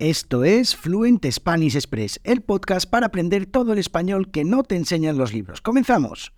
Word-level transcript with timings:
Esto 0.00 0.44
es 0.44 0.76
Fluent 0.76 1.26
Spanish 1.30 1.76
Express, 1.76 2.20
el 2.24 2.40
podcast 2.40 2.88
para 2.88 3.08
aprender 3.08 3.44
todo 3.44 3.74
el 3.74 3.78
español 3.78 4.30
que 4.30 4.44
no 4.44 4.62
te 4.62 4.76
enseñan 4.76 5.18
los 5.18 5.34
libros. 5.34 5.60
¡Comenzamos! 5.60 6.32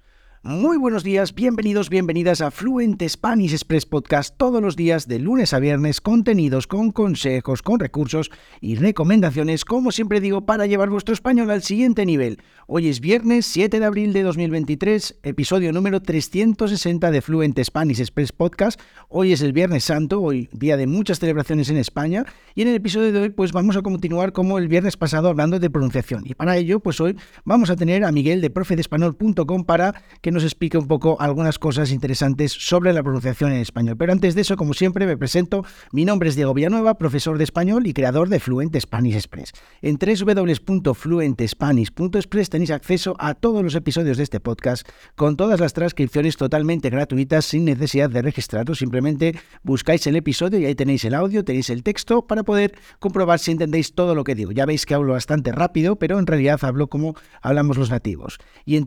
Muy 0.45 0.77
buenos 0.77 1.05
días, 1.05 1.37
bienvenidos, 1.37 1.89
bienvenidas 1.89 2.41
a 2.41 2.51
Fluent 2.51 3.01
Spanish 3.07 3.53
Express 3.53 3.87
Podcast 3.87 4.37
todos 4.37 4.61
los 4.61 4.75
días 4.75 5.07
de 5.07 5.21
lunes 5.21 5.55
a 5.55 5.61
viernes, 5.61 6.01
contenidos 6.01 6.67
con 6.67 6.91
consejos, 6.91 7.63
con 7.63 7.79
recursos 7.79 8.29
y 8.61 8.75
recomendaciones, 8.75 9.65
como 9.65 9.93
siempre 9.93 10.21
digo, 10.21 10.45
para 10.45 10.67
llevar 10.67 10.91
vuestro 10.91 11.15
español 11.15 11.49
al 11.53 11.63
siguiente 11.63 12.05
nivel. 12.05 12.41
Hoy 12.67 12.89
es 12.89 12.99
viernes 12.99 13.47
7 13.47 13.79
de 13.79 13.87
abril 13.87 14.13
de 14.13 14.25
2023, 14.25 15.21
episodio 15.23 15.73
número 15.73 16.03
360 16.03 17.13
de 17.13 17.23
Fluent 17.23 17.63
Spanish 17.63 18.01
Express 18.01 18.33
Podcast. 18.33 18.81
Hoy 19.09 19.33
es 19.33 19.43
el 19.43 19.53
Viernes 19.53 19.85
Santo, 19.85 20.21
hoy 20.21 20.49
día 20.51 20.77
de 20.77 20.89
muchas 20.89 21.21
celebraciones 21.21 21.71
en 21.71 21.77
España, 21.77 22.27
y 22.57 22.63
en 22.63 22.69
el 22.69 22.75
episodio 22.75 23.13
de 23.13 23.21
hoy 23.21 23.31
pues 23.31 23.53
vamos 23.53 23.77
a 23.77 23.83
continuar 23.83 24.33
como 24.33 24.59
el 24.59 24.67
viernes 24.67 24.97
pasado 24.97 25.29
hablando 25.29 25.61
de 25.61 25.71
pronunciación. 25.71 26.25
Y 26.27 26.35
para 26.35 26.57
ello, 26.57 26.81
pues 26.81 27.01
hoy 27.01 27.17
vamos 27.45 27.71
a 27.71 27.77
tener 27.77 28.03
a 28.03 28.11
Miguel 28.11 28.41
de 28.41 28.51
profedespanol.com 28.51 29.65
para 29.65 30.03
que 30.21 30.32
nos 30.33 30.45
explique 30.45 30.79
un 30.79 30.89
poco 30.89 31.17
algunas 31.21 31.59
cosas 31.59 31.93
interesantes 31.93 32.53
sobre 32.53 32.93
la 32.93 33.03
pronunciación 33.03 33.53
en 33.53 33.61
español. 33.61 33.97
Pero 33.97 34.13
antes 34.13 34.35
de 34.35 34.41
eso, 34.41 34.57
como 34.57 34.75
siempre, 34.75 35.07
me 35.07 35.17
presento. 35.17 35.65
Mi 35.93 36.05
nombre 36.05 36.29
es 36.29 36.37
Diego 36.37 36.55
Villanueva, 36.55 36.95
profesor 36.95 37.39
de 37.39 37.45
español 37.45 37.87
y 37.87 37.93
creador 37.93 38.29
de 38.29 38.41
Fluent 38.41 38.77
Spanish 38.79 39.15
Express. 39.15 39.53
En 39.81 39.99
www.fluentespanish.express 39.99 42.51
tenéis 42.51 42.71
acceso 42.71 43.15
a 43.19 43.35
todos 43.35 43.63
los 43.63 43.75
episodios 43.75 44.17
de 44.17 44.23
este 44.23 44.41
podcast 44.41 44.89
con 45.15 45.37
todas 45.37 45.61
las 45.61 45.73
transcripciones 45.73 46.37
totalmente 46.37 46.91
gratuitas 46.91 47.45
sin 47.45 47.65
necesidad 47.65 48.11
de 48.11 48.23
registraros. 48.23 48.79
Simplemente 48.79 49.39
buscáis 49.63 50.07
el 50.07 50.17
episodio 50.17 50.59
y 50.59 50.67
ahí 50.67 50.75
tenéis 50.75 51.05
el 51.05 51.15
audio, 51.15 51.45
tenéis 51.45 51.71
el 51.71 51.83
texto 51.83 52.27
para 52.27 52.43
poder 52.43 52.75
comprobar 52.99 53.39
si 53.39 53.53
entendéis 53.53 53.95
todo 53.95 54.15
lo 54.15 54.25
que 54.25 54.35
digo. 54.35 54.53
Ya 54.53 54.67
veis 54.67 54.87
que 54.87 54.95
hablo 54.95 55.13
bastante 55.13 55.53
rápido, 55.53 55.97
pero 55.97 56.19
en 56.19 56.27
realidad 56.27 56.59
hablo 56.63 56.89
como 56.89 57.15
hablamos 57.41 57.77
los 57.77 57.91
nativos. 57.91 58.39
Y 58.65 58.77
en 58.77 58.85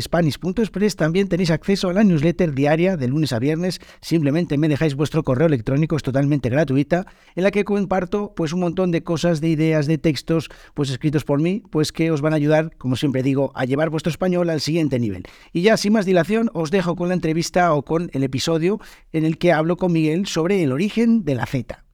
Spanish.express 0.00 0.96
también 0.96 1.28
tenéis 1.28 1.50
acceso 1.50 1.88
a 1.88 1.92
la 1.92 2.04
newsletter 2.04 2.54
diaria 2.54 2.96
de 2.96 3.08
lunes 3.08 3.32
a 3.32 3.38
viernes. 3.38 3.80
Simplemente 4.00 4.58
me 4.58 4.68
dejáis 4.68 4.94
vuestro 4.94 5.22
correo 5.22 5.46
electrónico, 5.46 5.96
es 5.96 6.02
totalmente 6.02 6.48
gratuita, 6.48 7.06
en 7.34 7.44
la 7.44 7.50
que 7.50 7.64
comparto 7.64 8.32
pues 8.34 8.52
un 8.52 8.60
montón 8.60 8.90
de 8.90 9.02
cosas, 9.02 9.40
de 9.40 9.48
ideas, 9.48 9.86
de 9.86 9.98
textos, 9.98 10.48
pues 10.74 10.90
escritos 10.90 11.24
por 11.24 11.40
mí, 11.40 11.62
pues 11.70 11.92
que 11.92 12.10
os 12.10 12.20
van 12.20 12.32
a 12.32 12.36
ayudar, 12.36 12.76
como 12.76 12.96
siempre 12.96 13.22
digo, 13.22 13.52
a 13.54 13.64
llevar 13.64 13.90
vuestro 13.90 14.10
español 14.10 14.50
al 14.50 14.60
siguiente 14.60 14.98
nivel. 14.98 15.24
Y 15.52 15.62
ya 15.62 15.76
sin 15.76 15.92
más 15.92 16.06
dilación, 16.06 16.50
os 16.54 16.70
dejo 16.70 16.96
con 16.96 17.08
la 17.08 17.14
entrevista 17.14 17.72
o 17.74 17.82
con 17.82 18.10
el 18.12 18.22
episodio 18.22 18.80
en 19.12 19.24
el 19.24 19.38
que 19.38 19.52
hablo 19.52 19.76
con 19.76 19.92
Miguel 19.92 20.26
sobre 20.26 20.62
el 20.62 20.72
origen 20.72 21.24
de 21.24 21.34
la 21.34 21.46
Z. 21.46 21.89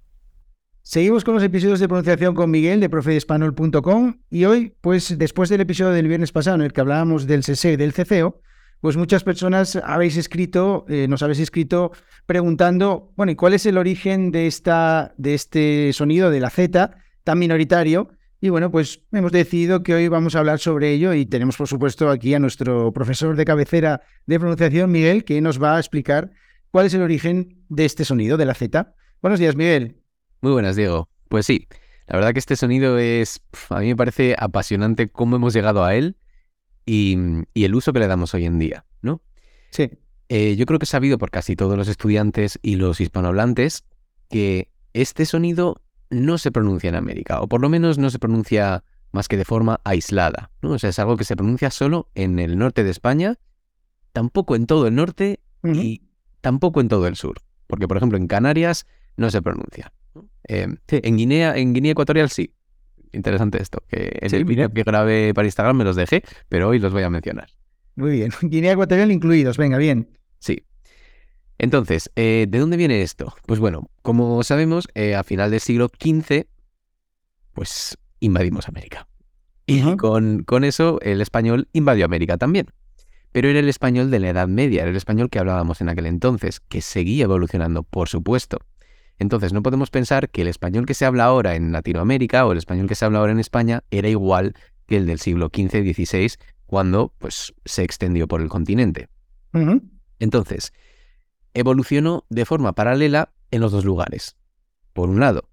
Seguimos 0.89 1.25
con 1.25 1.35
los 1.35 1.43
episodios 1.43 1.81
de 1.81 1.89
pronunciación 1.89 2.37
con 2.37 2.49
Miguel 2.49 2.79
de 2.79 2.89
profeespanol.com 2.89 4.21
y 4.31 4.45
hoy, 4.45 4.77
pues 4.81 5.19
después 5.19 5.49
del 5.49 5.63
episodio 5.63 5.91
del 5.91 6.07
viernes 6.07 6.31
pasado 6.31 6.55
en 6.55 6.63
el 6.63 6.73
que 6.73 6.81
hablábamos 6.81 7.27
del 7.27 7.41
CSE 7.41 7.73
y 7.73 7.77
del 7.77 7.93
CCO, 7.93 8.41
pues 8.81 8.97
muchas 8.97 9.25
personas 9.25 9.75
habéis 9.75 10.17
escrito, 10.17 10.85
eh, 10.89 11.09
nos 11.09 11.25
habéis 11.25 11.41
escrito 11.41 11.91
preguntando, 12.25 13.13
bueno, 13.17 13.33
¿y 13.33 13.35
cuál 13.35 13.55
es 13.55 13.67
el 13.67 13.79
origen 13.79 14.31
de, 14.31 14.47
esta, 14.47 15.13
de 15.17 15.35
este 15.35 15.93
sonido 15.93 16.31
de 16.31 16.39
la 16.39 16.51
Z 16.51 16.97
tan 17.25 17.37
minoritario? 17.37 18.11
Y 18.41 18.51
bueno, 18.51 18.71
pues 18.71 19.03
hemos 19.11 19.33
decidido 19.33 19.83
que 19.83 19.93
hoy 19.93 20.07
vamos 20.07 20.37
a 20.37 20.39
hablar 20.39 20.61
sobre 20.61 20.93
ello 20.93 21.15
y 21.15 21.27
tenemos 21.27 21.57
por 21.57 21.67
supuesto 21.67 22.11
aquí 22.11 22.33
a 22.33 22.39
nuestro 22.39 22.93
profesor 22.93 23.35
de 23.35 23.45
cabecera 23.45 24.03
de 24.27 24.39
pronunciación, 24.39 24.93
Miguel, 24.93 25.25
que 25.25 25.41
nos 25.41 25.61
va 25.61 25.75
a 25.75 25.81
explicar 25.81 26.31
cuál 26.71 26.87
es 26.87 26.95
el 26.95 27.03
origen 27.03 27.65
de 27.69 27.87
este 27.87 28.05
sonido 28.05 28.37
de 28.37 28.45
la 28.45 28.55
Z. 28.55 28.95
Buenos 29.21 29.41
días, 29.41 29.57
Miguel. 29.57 30.06
Muy 30.41 30.53
buenas, 30.53 30.77
Diego. 30.77 31.09
Pues 31.29 31.47
sí, 31.47 31.67
la 32.07 32.17
verdad 32.17 32.33
que 32.33 32.39
este 32.39 32.57
sonido 32.57 32.99
es, 32.99 33.41
a 33.69 33.81
mí 33.81 33.89
me 33.89 33.97
parece 33.97 34.37
apasionante 34.39 35.09
cómo 35.09 35.37
hemos 35.37 35.53
llegado 35.53 35.85
a 35.85 35.95
él 35.95 36.17
y, 36.85 37.17
el 37.55 37.75
uso 37.75 37.93
que 37.93 37.99
le 37.99 38.07
damos 38.07 38.33
hoy 38.35 38.45
en 38.45 38.59
día, 38.59 38.85
¿no? 39.03 39.21
Sí. 39.71 39.91
Eh, 40.29 40.57
yo 40.57 40.67
creo 40.67 40.79
que 40.79 40.85
es 40.85 40.91
sabido 40.91 41.19
por 41.19 41.31
casi 41.31 41.57
todos 41.57 41.77
los 41.77 41.89
estudiantes 41.89 42.59
y 42.63 42.77
los 42.77 43.01
hispanohablantes 43.01 43.85
que 44.29 44.71
este 44.93 45.27
sonido 45.27 45.83
no 46.11 46.39
se 46.39 46.53
pronuncia 46.53 46.89
en 46.89 46.95
América, 46.95 47.41
o 47.41 47.49
por 47.49 47.61
lo 47.61 47.69
menos 47.69 47.99
no 47.99 48.11
se 48.11 48.19
pronuncia 48.19 48.85
más 49.13 49.29
que 49.29 49.37
de 49.37 49.45
forma 49.45 49.81
aislada, 49.85 50.51
¿no? 50.63 50.73
O 50.73 50.79
sea, 50.79 50.91
es 50.91 50.99
algo 50.99 51.17
que 51.17 51.25
se 51.25 51.37
pronuncia 51.37 51.71
solo 51.71 52.09
en 52.15 52.39
el 52.39 52.59
norte 52.59 52.85
de 52.85 52.91
España, 52.91 53.39
tampoco 54.13 54.55
en 54.55 54.67
todo 54.67 54.87
el 54.87 54.95
norte 54.95 55.41
y 55.65 56.03
tampoco 56.41 56.81
en 56.81 56.89
todo 56.89 57.09
el 57.09 57.17
sur, 57.17 57.41
porque 57.67 57.89
por 57.89 57.97
ejemplo 57.97 58.17
en 58.17 58.29
Canarias 58.29 58.87
no 59.17 59.31
se 59.31 59.43
pronuncia. 59.43 59.93
Eh, 60.49 60.69
en 60.89 61.17
Guinea, 61.17 61.57
en 61.57 61.75
Guinea 61.75 61.93
Ecuatorial 61.93 62.31
sí. 62.31 62.53
Interesante 63.13 63.63
esto, 63.63 63.83
que 63.89 64.19
el 64.21 64.45
vídeo 64.45 64.71
que 64.71 64.83
grabé 64.83 65.33
para 65.33 65.47
Instagram 65.47 65.77
me 65.77 65.85
los 65.85 65.97
dejé, 65.97 66.23
pero 66.49 66.69
hoy 66.69 66.79
los 66.79 66.93
voy 66.93 67.03
a 67.03 67.09
mencionar. 67.09 67.49
Muy 67.95 68.11
bien. 68.11 68.31
Guinea 68.43 68.73
Ecuatorial 68.73 69.11
incluidos, 69.11 69.57
venga, 69.57 69.79
bien. 69.79 70.09
Sí. 70.39 70.65
Entonces, 71.59 72.11
eh, 72.17 72.47
¿de 72.49 72.59
dónde 72.59 72.77
viene 72.77 73.01
esto? 73.01 73.35
Pues 73.47 73.59
bueno, 73.59 73.91
como 74.03 74.43
sabemos, 74.43 74.87
eh, 74.95 75.15
a 75.15 75.25
final 75.25 75.51
del 75.51 75.61
siglo 75.61 75.89
XV, 75.89 76.47
pues 77.55 77.97
invadimos 78.21 78.69
América. 78.69 79.09
Y 79.65 79.97
con, 79.97 80.45
con 80.45 80.63
eso 80.63 81.01
el 81.01 81.21
español 81.21 81.69
invadió 81.73 82.05
América 82.05 82.37
también. 82.37 82.67
Pero 83.33 83.49
era 83.49 83.59
el 83.59 83.69
español 83.69 84.11
de 84.11 84.21
la 84.21 84.29
Edad 84.29 84.49
Media, 84.49 84.83
era 84.83 84.91
el 84.91 84.97
español 84.97 85.29
que 85.29 85.39
hablábamos 85.39 85.81
en 85.81 85.89
aquel 85.89 86.07
entonces, 86.07 86.61
que 86.61 86.81
seguía 86.81 87.25
evolucionando, 87.25 87.83
por 87.83 88.09
supuesto. 88.09 88.59
Entonces 89.19 89.53
no 89.53 89.63
podemos 89.63 89.91
pensar 89.91 90.29
que 90.29 90.43
el 90.43 90.49
español 90.49 90.87
que 90.87 90.95
se 90.95 91.07
habla 91.07 91.25
ahora 91.25 91.55
en 91.55 91.73
Latinoamérica 91.73 92.47
o 92.47 92.53
el 92.53 92.59
español 92.59 92.87
que 92.87 92.95
se 92.95 93.05
habla 93.05 93.21
ahora 93.21 93.33
en 93.33 93.41
España 93.41 93.83
era 93.91 94.09
igual 94.09 94.55
que 94.87 94.97
el 94.97 95.07
del 95.07 95.19
siglo 95.19 95.51
XV 95.55 95.85
y 95.85 95.95
XVI 95.95 96.33
cuando 96.67 97.13
pues, 97.19 97.55
se 97.65 97.83
extendió 97.83 98.29
por 98.29 98.41
el 98.43 98.49
continente. 98.49 99.09
Entonces, 100.19 100.73
evolucionó 101.55 102.27
de 102.29 102.45
forma 102.45 102.75
paralela 102.75 103.33
en 103.51 103.63
los 103.63 103.73
dos 103.73 103.85
lugares. 103.85 104.37
Por 104.93 105.09
un 105.09 105.21
lado, 105.21 105.49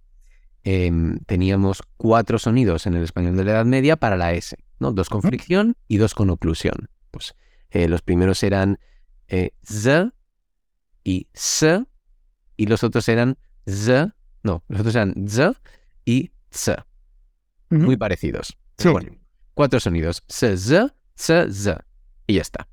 em, 0.63 1.19
teníamos 1.19 1.84
cuatro 1.95 2.38
sonidos 2.40 2.85
en 2.85 2.95
el 2.95 3.03
español 3.03 3.38
de 3.38 3.45
la 3.45 3.51
Edad 3.51 3.66
Media 3.66 3.95
para 3.95 4.18
la 4.18 4.34
S, 4.34 4.57
¿no? 4.80 4.91
Dos 4.91 5.09
con 5.09 5.22
fricción 5.22 5.78
y 5.88 5.97
dos 5.97 6.16
con 6.16 6.30
oclusión. 6.30 6.90
Pues 7.12 7.34
eh, 7.69 7.88
los 7.88 8.01
primeros 8.01 8.44
eran 8.44 8.80
eh, 9.28 9.51
Z 9.63 10.13
y 11.03 11.28
S, 11.34 11.85
y 12.57 12.66
los 12.66 12.84
otros 12.84 13.07
eran 13.07 13.38
z, 13.66 14.16
no, 14.44 14.63
los 14.68 14.79
otros 14.81 14.96
eran 14.96 15.13
z 15.28 15.53
y 16.06 16.31
z. 16.51 16.85
Muy 17.69 17.97
parecidos. 17.97 18.56
Sí. 18.78 18.90
cuatro 19.53 19.79
sonidos. 19.79 20.24
Z, 20.28 20.57
z, 20.57 20.96
z, 21.16 21.51
z. 21.51 21.85
Y 22.28 22.35
ya 22.35 22.41
está. 22.41 22.68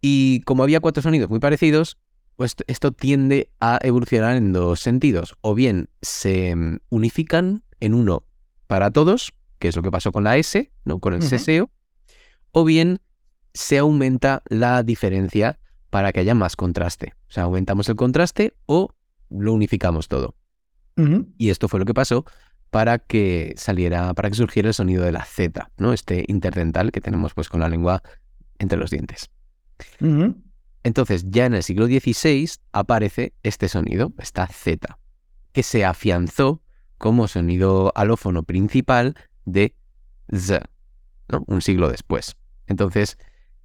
Y 0.00 0.42
como 0.42 0.62
había 0.62 0.80
cuatro 0.80 1.02
sonidos 1.02 1.28
muy 1.30 1.40
parecidos, 1.40 1.98
pues 2.36 2.54
esto 2.66 2.92
tiende 2.92 3.50
a 3.60 3.78
evolucionar 3.82 4.36
en 4.36 4.52
dos 4.52 4.80
sentidos. 4.80 5.36
O 5.40 5.54
bien 5.54 5.88
se 6.02 6.54
mm, 6.54 6.78
unifican 6.90 7.64
en 7.80 7.94
uno 7.94 8.24
para 8.66 8.90
todos, 8.90 9.32
que 9.58 9.68
es 9.68 9.76
lo 9.76 9.82
que 9.82 9.90
pasó 9.90 10.12
con 10.12 10.24
la 10.24 10.36
S, 10.36 10.70
¿no? 10.84 11.00
con 11.00 11.14
el 11.14 11.22
seseo, 11.22 11.70
o 12.52 12.64
bien 12.64 13.00
se 13.54 13.78
aumenta 13.78 14.42
la 14.48 14.82
diferencia 14.82 15.58
para 15.90 16.12
que 16.12 16.20
haya 16.20 16.34
más 16.34 16.56
contraste. 16.56 17.14
O 17.28 17.32
sea, 17.32 17.44
aumentamos 17.44 17.88
el 17.88 17.96
contraste 17.96 18.54
o 18.66 18.94
lo 19.30 19.52
unificamos 19.52 20.08
todo. 20.08 20.34
Y 21.36 21.50
esto 21.50 21.68
fue 21.68 21.78
lo 21.78 21.84
que 21.84 21.92
pasó 21.92 22.24
para 22.70 22.98
que 22.98 23.54
saliera, 23.56 24.14
para 24.14 24.30
que 24.30 24.34
surgiera 24.34 24.68
el 24.68 24.74
sonido 24.74 25.04
de 25.04 25.12
la 25.12 25.24
Z, 25.24 25.70
¿no? 25.76 25.92
Este 25.92 26.24
interdental 26.26 26.90
que 26.90 27.02
tenemos 27.02 27.34
pues 27.34 27.48
con 27.48 27.60
la 27.60 27.68
lengua 27.68 28.02
entre 28.58 28.78
los 28.78 28.90
dientes. 28.90 29.30
Entonces, 30.82 31.26
ya 31.28 31.46
en 31.46 31.54
el 31.54 31.62
siglo 31.62 31.86
XVI 31.86 32.48
aparece 32.72 33.34
este 33.42 33.68
sonido, 33.68 34.12
esta 34.18 34.46
Z, 34.46 34.98
que 35.52 35.62
se 35.62 35.84
afianzó 35.84 36.62
como 36.96 37.28
sonido 37.28 37.92
alófono 37.94 38.42
principal 38.44 39.16
de 39.44 39.74
Z, 40.32 40.70
¿no? 41.28 41.44
Un 41.46 41.60
siglo 41.60 41.90
después. 41.90 42.36
Entonces, 42.66 43.18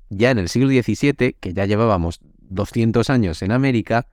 ya 0.09 0.31
en 0.31 0.39
el 0.39 0.49
siglo 0.49 0.67
XVII, 0.67 1.37
que 1.39 1.53
ya 1.53 1.65
llevábamos 1.65 2.19
200 2.39 3.09
años 3.09 3.41
en 3.41 3.51
América, 3.51 4.07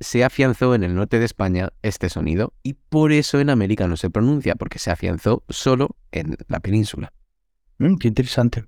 se 0.00 0.24
afianzó 0.24 0.74
en 0.74 0.82
el 0.82 0.94
norte 0.94 1.18
de 1.18 1.26
España 1.26 1.72
este 1.82 2.08
sonido 2.08 2.54
y 2.62 2.74
por 2.74 3.12
eso 3.12 3.38
en 3.38 3.50
América 3.50 3.86
no 3.86 3.96
se 3.96 4.10
pronuncia, 4.10 4.54
porque 4.54 4.78
se 4.78 4.90
afianzó 4.90 5.44
solo 5.48 5.96
en 6.10 6.36
la 6.48 6.60
península. 6.60 7.12
Mm, 7.78 7.96
qué 7.96 8.08
interesante. 8.08 8.64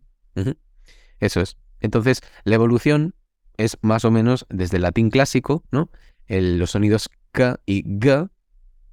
Eso 1.19 1.41
es. 1.41 1.57
Entonces, 1.81 2.21
la 2.45 2.55
evolución 2.55 3.15
es 3.57 3.79
más 3.81 4.05
o 4.05 4.11
menos 4.11 4.47
desde 4.51 4.77
el 4.77 4.83
latín 4.83 5.11
clásico, 5.11 5.65
¿no? 5.71 5.91
los 6.29 6.71
sonidos 6.71 7.11
K 7.33 7.61
y 7.67 7.85
G, 7.85 8.31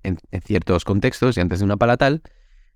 en, 0.03 0.18
ciertos 0.44 0.83
contextos 0.83 1.38
y 1.38 1.42
antes 1.42 1.59
de 1.59 1.65
una 1.65 1.77
palatal, 1.77 2.21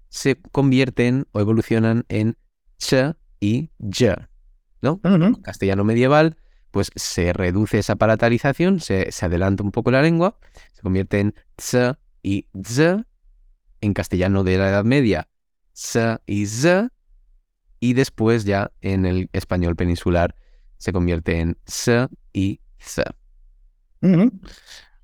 se 0.09 0.36
convierten 0.51 1.25
o 1.31 1.39
evolucionan 1.39 2.06
en 2.07 2.38
Ch 2.77 3.16
y 3.39 3.71
Y, 3.80 4.06
¿no? 4.81 5.01
Castellano 5.42 5.83
medieval 5.83 6.38
pues 6.73 6.89
se 6.95 7.33
reduce 7.33 7.77
esa 7.77 7.95
palatalización, 7.95 8.79
se, 8.79 9.07
adelanta 9.21 9.61
un 9.61 9.71
poco 9.71 9.91
la 9.91 10.01
lengua, 10.01 10.39
se 10.73 10.81
convierte 10.81 11.19
en 11.19 11.35
ts 11.55 11.95
y 12.23 12.47
z, 12.63 13.05
en 13.79 13.93
castellano 13.93 14.43
de 14.43 14.57
la 14.57 14.69
Edad 14.69 14.83
Media, 14.83 15.29
s 15.71 16.17
y 16.25 16.47
z, 16.47 16.89
y 17.79 17.93
después 17.93 18.43
ya 18.45 18.71
en 18.81 19.05
el 19.05 19.29
español 19.33 19.75
peninsular 19.75 20.35
se 20.77 20.91
convierte 20.91 21.41
en 21.41 21.59
s 21.67 22.07
y 22.33 22.59
z. 22.79 23.03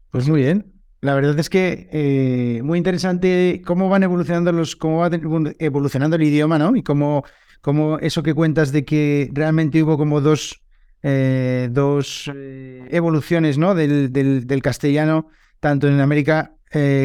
Pues 0.09 0.27
muy 0.27 0.41
bien. 0.41 0.73
La 1.01 1.13
verdad 1.13 1.37
es 1.37 1.51
que 1.51 1.87
eh, 1.91 2.63
muy 2.63 2.79
interesante 2.79 3.61
cómo 3.63 3.89
van 3.89 4.01
evolucionando 4.01 4.51
los, 4.51 4.75
cómo 4.75 5.01
va 5.01 5.11
evolucionando 5.59 6.15
el 6.15 6.23
idioma, 6.23 6.57
¿no? 6.57 6.75
Y 6.75 6.81
cómo, 6.81 7.23
cómo 7.61 7.99
eso 7.99 8.23
que 8.23 8.33
cuentas 8.33 8.71
de 8.71 8.85
que 8.85 9.29
realmente 9.33 9.83
hubo 9.83 9.99
como 9.99 10.19
dos, 10.19 10.63
eh, 11.03 11.69
dos 11.71 12.31
eh, 12.33 12.87
evoluciones, 12.91 13.57
¿no? 13.57 13.75
Del, 13.75 14.11
del, 14.11 14.61
castellano, 14.61 15.27
tanto 15.59 15.87
en 15.87 15.99
América 15.99 16.55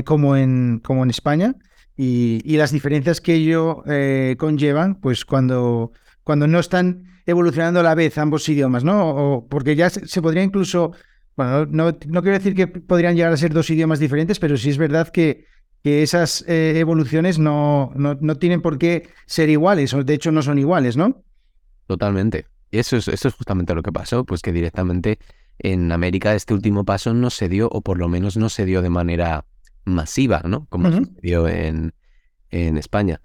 como, 0.04 0.36
en, 0.36 0.80
como 0.80 1.04
en 1.04 1.10
España. 1.10 1.54
Y, 1.96 2.40
y 2.44 2.56
las 2.56 2.72
diferencias 2.72 3.20
que 3.20 3.34
ello 3.34 3.82
conllevan, 4.36 4.96
pues 4.96 5.24
cuando, 5.24 5.92
cuando 6.22 6.46
no 6.46 6.58
están 6.58 7.04
evolucionando 7.24 7.80
a 7.80 7.84
la 7.84 7.94
vez 7.94 8.18
ambos 8.18 8.48
idiomas, 8.48 8.84
¿no? 8.84 9.10
O, 9.10 9.48
porque 9.48 9.76
ya 9.76 9.88
se 9.90 10.20
podría 10.20 10.42
incluso 10.42 10.92
bueno, 11.36 11.66
no, 11.66 11.96
no, 12.06 12.22
quiero 12.22 12.38
decir 12.38 12.54
que 12.54 12.66
podrían 12.68 13.16
llegar 13.16 13.32
a 13.32 13.36
ser 13.36 13.52
dos 13.52 13.68
idiomas 13.70 13.98
diferentes, 13.98 14.38
pero 14.38 14.56
sí 14.56 14.70
es 14.70 14.78
verdad 14.78 15.08
que, 15.08 15.46
que 15.82 16.02
esas 16.02 16.44
eh, 16.46 16.78
evoluciones 16.78 17.38
no, 17.38 17.92
no, 17.96 18.36
tienen 18.36 18.62
por 18.62 18.78
qué 18.78 19.08
ser 19.26 19.48
iguales, 19.48 19.94
o 19.94 20.04
de 20.04 20.14
hecho 20.14 20.30
no 20.30 20.42
son 20.42 20.58
iguales, 20.58 20.96
¿no? 20.96 21.24
Totalmente. 21.86 22.46
Eso 22.78 22.96
es, 22.96 23.08
eso 23.08 23.28
es 23.28 23.34
justamente 23.34 23.74
lo 23.74 23.82
que 23.82 23.92
pasó, 23.92 24.24
pues 24.24 24.42
que 24.42 24.52
directamente 24.52 25.18
en 25.58 25.92
América 25.92 26.34
este 26.34 26.54
último 26.54 26.84
paso 26.84 27.14
no 27.14 27.30
se 27.30 27.48
dio, 27.48 27.68
o 27.70 27.80
por 27.80 27.98
lo 27.98 28.08
menos 28.08 28.36
no 28.36 28.48
se 28.48 28.64
dio 28.64 28.82
de 28.82 28.90
manera 28.90 29.44
masiva, 29.84 30.42
¿no? 30.44 30.66
Como 30.66 30.90
se 30.90 31.06
dio 31.22 31.48
en, 31.48 31.94
en 32.50 32.76
España. 32.76 33.20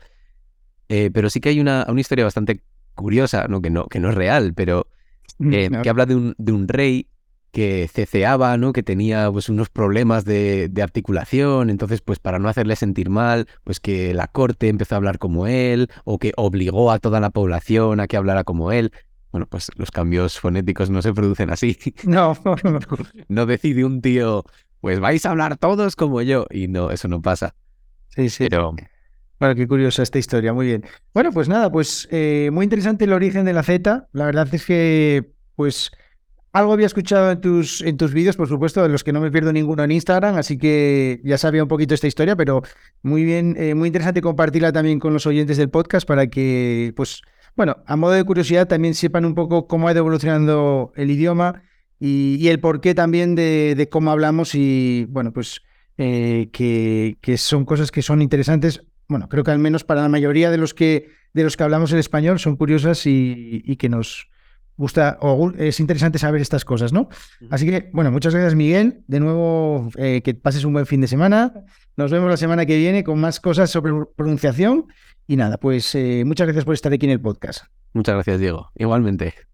Eh, 0.89 1.11
pero 1.13 1.29
sí 1.29 1.39
que 1.39 1.49
hay 1.49 1.59
una, 1.59 1.85
una, 1.87 2.01
historia 2.01 2.25
bastante 2.25 2.61
curiosa, 2.95 3.47
¿no? 3.47 3.61
Que, 3.61 3.69
no, 3.69 3.87
que 3.87 3.99
no 3.99 4.09
es 4.09 4.15
real, 4.15 4.53
pero 4.53 4.87
eh, 5.39 5.69
que 5.83 5.89
habla 5.89 6.05
de 6.05 6.15
un, 6.15 6.35
de 6.37 6.51
un 6.51 6.67
rey 6.67 7.07
que 7.51 7.89
ceceaba, 7.91 8.57
¿no? 8.57 8.73
Que 8.73 8.83
tenía 8.83 9.31
pues 9.31 9.49
unos 9.49 9.69
problemas 9.69 10.25
de, 10.25 10.71
articulación, 10.81 11.69
entonces 11.69 12.01
pues 12.01 12.19
para 12.19 12.39
no 12.39 12.47
hacerle 12.47 12.75
sentir 12.75 13.09
mal, 13.09 13.47
pues 13.63 13.79
que 13.79 14.13
la 14.13 14.27
corte 14.27 14.67
empezó 14.67 14.95
a 14.95 14.97
hablar 14.97 15.17
como 15.17 15.47
él 15.47 15.89
o 16.05 16.19
que 16.19 16.31
obligó 16.37 16.91
a 16.91 16.99
toda 16.99 17.19
la 17.19 17.31
población 17.31 17.99
a 17.99 18.07
que 18.07 18.17
hablara 18.17 18.43
como 18.43 18.71
él. 18.71 18.91
Bueno, 19.31 19.45
pues 19.47 19.69
los 19.75 19.91
cambios 19.91 20.39
fonéticos 20.39 20.89
no 20.89 21.01
se 21.01 21.13
producen 21.13 21.49
así. 21.49 21.77
No, 22.03 22.37
no 23.27 23.45
decide 23.45 23.85
un 23.85 24.01
tío, 24.01 24.43
pues 24.81 24.99
vais 24.99 25.25
a 25.25 25.31
hablar 25.31 25.57
todos 25.57 25.95
como 25.95 26.21
yo 26.21 26.45
y 26.49 26.67
no, 26.67 26.91
eso 26.91 27.07
no 27.07 27.21
pasa. 27.21 27.55
Sí, 28.09 28.29
sí. 28.29 28.47
Pero 28.49 28.75
bueno, 29.39 29.55
qué 29.55 29.67
curiosa 29.67 30.03
esta 30.03 30.19
historia, 30.19 30.51
muy 30.51 30.65
bien. 30.65 30.83
Bueno, 31.13 31.31
pues 31.31 31.47
nada, 31.47 31.71
pues 31.71 32.09
eh, 32.11 32.49
muy 32.51 32.65
interesante 32.65 33.05
el 33.05 33.13
origen 33.13 33.45
de 33.45 33.53
la 33.53 33.63
Z. 33.63 34.09
La 34.11 34.25
verdad 34.25 34.47
es 34.51 34.65
que, 34.65 35.31
pues, 35.55 35.91
algo 36.51 36.73
había 36.73 36.87
escuchado 36.87 37.31
en 37.31 37.39
tus, 37.39 37.81
en 37.81 37.95
tus 37.95 38.13
vídeos, 38.13 38.35
por 38.35 38.49
supuesto, 38.49 38.83
de 38.83 38.89
los 38.89 39.03
que 39.05 39.13
no 39.13 39.21
me 39.21 39.31
pierdo 39.31 39.53
ninguno 39.53 39.83
en 39.83 39.91
Instagram, 39.91 40.35
así 40.35 40.57
que 40.57 41.21
ya 41.23 41.37
sabía 41.37 41.63
un 41.63 41.69
poquito 41.69 41.93
esta 41.93 42.07
historia, 42.07 42.35
pero 42.35 42.63
muy 43.01 43.23
bien, 43.23 43.55
eh, 43.57 43.75
muy 43.75 43.87
interesante 43.87 44.21
compartirla 44.21 44.73
también 44.73 44.99
con 44.99 45.13
los 45.13 45.25
oyentes 45.25 45.55
del 45.55 45.69
podcast 45.69 46.05
para 46.05 46.27
que, 46.27 46.91
pues, 46.97 47.21
bueno, 47.59 47.83
a 47.85 47.97
modo 47.97 48.13
de 48.13 48.23
curiosidad 48.23 48.69
también 48.69 48.93
sepan 48.93 49.25
un 49.25 49.35
poco 49.35 49.67
cómo 49.67 49.89
ha 49.89 49.91
ido 49.91 49.99
evolucionando 49.99 50.93
el 50.95 51.11
idioma 51.11 51.61
y, 51.99 52.47
el 52.47 52.61
porqué 52.61 52.95
también 52.95 53.35
de, 53.35 53.89
cómo 53.91 54.11
hablamos 54.11 54.55
y, 54.55 55.05
bueno, 55.09 55.33
pues, 55.33 55.61
eh, 55.97 56.47
que, 56.53 57.17
que 57.19 57.37
son 57.37 57.65
cosas 57.65 57.91
que 57.91 58.01
son 58.01 58.21
interesantes. 58.21 58.83
Bueno, 59.09 59.27
creo 59.27 59.43
que 59.43 59.51
al 59.51 59.59
menos 59.59 59.83
para 59.83 60.01
la 60.01 60.07
mayoría 60.07 60.51
de 60.51 60.57
los 60.57 60.73
que, 60.73 61.09
de 61.33 61.43
los 61.43 61.57
que 61.57 61.63
hablamos 61.63 61.91
el 61.91 61.99
español 61.99 62.39
son 62.39 62.55
curiosas 62.55 63.01
y 63.05 63.75
que 63.75 63.89
nos 63.89 64.28
gusta 64.79 65.17
o 65.21 65.51
es 65.57 65.79
interesante 65.81 66.17
saber 66.17 66.41
estas 66.41 66.63
cosas, 66.63 66.93
¿no? 66.93 67.09
Así 67.51 67.65
que, 67.65 67.89
bueno, 67.91 68.11
muchas 68.11 68.33
gracias, 68.33 68.55
Miguel. 68.55 69.03
De 69.07 69.19
nuevo, 69.19 69.89
eh, 69.97 70.21
que 70.23 70.33
pases 70.33 70.63
un 70.63 70.73
buen 70.73 70.85
fin 70.85 71.01
de 71.01 71.07
semana. 71.07 71.53
Nos 71.97 72.11
vemos 72.11 72.29
la 72.29 72.37
semana 72.37 72.65
que 72.65 72.77
viene 72.77 73.03
con 73.03 73.19
más 73.19 73.41
cosas 73.41 73.69
sobre 73.69 73.91
pronunciación. 74.15 74.85
Y 75.27 75.35
nada, 75.35 75.57
pues 75.57 75.93
eh, 75.95 76.23
muchas 76.25 76.47
gracias 76.47 76.63
por 76.63 76.73
estar 76.73 76.93
aquí 76.93 77.05
en 77.05 77.11
el 77.11 77.21
podcast. 77.21 77.65
Muchas 77.93 78.15
gracias, 78.15 78.39
Diego. 78.39 78.71
Igualmente. 78.75 79.48